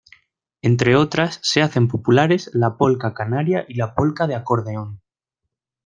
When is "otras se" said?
0.95-1.61